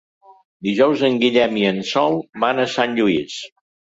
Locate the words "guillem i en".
1.23-1.77